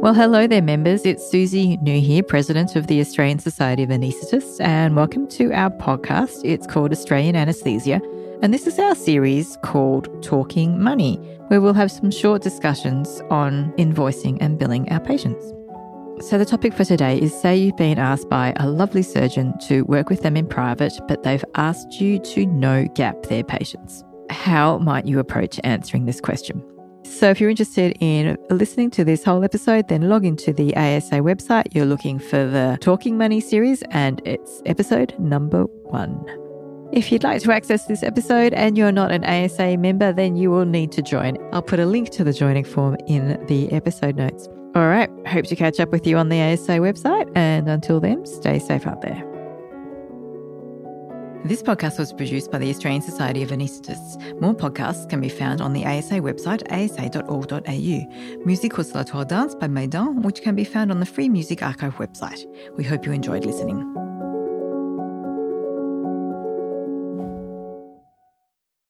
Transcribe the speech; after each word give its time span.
Well, 0.00 0.14
hello 0.14 0.46
there, 0.46 0.62
members. 0.62 1.04
It's 1.04 1.24
Suzi 1.24 1.76
Nou 1.82 1.98
here, 1.98 2.22
President 2.22 2.76
of 2.76 2.86
the 2.86 3.00
Australian 3.00 3.40
Society 3.40 3.82
of 3.82 3.88
Anaesthetists, 3.88 4.60
and 4.60 4.94
welcome 4.94 5.26
to 5.30 5.52
our 5.52 5.70
podcast. 5.70 6.42
It's 6.44 6.68
called 6.68 6.92
Australian 6.92 7.34
Anaesthesia, 7.34 8.00
and 8.40 8.54
this 8.54 8.68
is 8.68 8.78
our 8.78 8.94
series 8.94 9.58
called 9.64 10.22
Talking 10.22 10.80
Money, 10.80 11.16
where 11.48 11.60
we'll 11.60 11.74
have 11.74 11.90
some 11.90 12.12
short 12.12 12.42
discussions 12.42 13.20
on 13.28 13.72
invoicing 13.72 14.38
and 14.40 14.56
billing 14.56 14.88
our 14.92 15.00
patients. 15.00 15.52
So, 16.20 16.38
the 16.38 16.46
topic 16.46 16.74
for 16.74 16.84
today 16.84 17.20
is 17.20 17.34
say 17.34 17.56
you've 17.56 17.76
been 17.76 17.98
asked 17.98 18.28
by 18.28 18.52
a 18.58 18.68
lovely 18.68 19.02
surgeon 19.02 19.58
to 19.66 19.82
work 19.86 20.10
with 20.10 20.22
them 20.22 20.36
in 20.36 20.46
private, 20.46 20.92
but 21.08 21.24
they've 21.24 21.44
asked 21.56 22.00
you 22.00 22.20
to 22.20 22.46
no 22.46 22.86
gap 22.94 23.20
their 23.24 23.42
patients. 23.42 24.04
How 24.30 24.78
might 24.78 25.06
you 25.06 25.18
approach 25.18 25.58
answering 25.64 26.06
this 26.06 26.20
question? 26.20 26.62
So, 27.08 27.30
if 27.30 27.40
you're 27.40 27.50
interested 27.50 27.96
in 28.00 28.36
listening 28.48 28.90
to 28.92 29.04
this 29.04 29.24
whole 29.24 29.42
episode, 29.42 29.88
then 29.88 30.08
log 30.08 30.24
into 30.24 30.52
the 30.52 30.76
ASA 30.76 31.16
website. 31.16 31.74
You're 31.74 31.86
looking 31.86 32.18
for 32.18 32.46
the 32.46 32.78
Talking 32.80 33.18
Money 33.18 33.40
series, 33.40 33.82
and 33.90 34.22
it's 34.24 34.62
episode 34.66 35.18
number 35.18 35.64
one. 35.64 36.24
If 36.92 37.10
you'd 37.10 37.24
like 37.24 37.42
to 37.42 37.52
access 37.52 37.86
this 37.86 38.02
episode 38.02 38.54
and 38.54 38.78
you're 38.78 38.92
not 38.92 39.10
an 39.10 39.24
ASA 39.24 39.78
member, 39.78 40.12
then 40.12 40.36
you 40.36 40.50
will 40.50 40.64
need 40.64 40.92
to 40.92 41.02
join. 41.02 41.36
I'll 41.52 41.62
put 41.62 41.80
a 41.80 41.86
link 41.86 42.10
to 42.10 42.24
the 42.24 42.32
joining 42.32 42.64
form 42.64 42.96
in 43.06 43.44
the 43.46 43.72
episode 43.72 44.14
notes. 44.14 44.46
All 44.74 44.86
right, 44.86 45.10
hope 45.26 45.46
to 45.46 45.56
catch 45.56 45.80
up 45.80 45.90
with 45.90 46.06
you 46.06 46.18
on 46.18 46.28
the 46.28 46.40
ASA 46.40 46.78
website, 46.78 47.30
and 47.34 47.68
until 47.68 48.00
then, 48.00 48.26
stay 48.26 48.58
safe 48.58 48.86
out 48.86 49.02
there. 49.02 49.37
This 51.44 51.62
podcast 51.62 51.98
was 51.98 52.12
produced 52.12 52.50
by 52.50 52.58
the 52.58 52.68
Australian 52.68 53.00
Society 53.00 53.42
of 53.42 53.50
Anaesthetists. 53.50 54.40
More 54.40 54.54
podcasts 54.54 55.08
can 55.08 55.20
be 55.20 55.28
found 55.28 55.60
on 55.60 55.72
the 55.72 55.86
ASA 55.86 56.14
website, 56.14 56.62
asa.org.au. 56.70 58.44
Music 58.44 58.76
was 58.76 58.94
La 58.94 59.04
Toile 59.04 59.24
Dance 59.24 59.54
by 59.54 59.68
Maidan, 59.68 60.22
which 60.22 60.42
can 60.42 60.54
be 60.54 60.64
found 60.64 60.90
on 60.90 61.00
the 61.00 61.06
Free 61.06 61.28
Music 61.28 61.62
Archive 61.62 61.94
website. 61.96 62.44
We 62.76 62.84
hope 62.84 63.06
you 63.06 63.12
enjoyed 63.12 63.44
listening. 63.44 64.07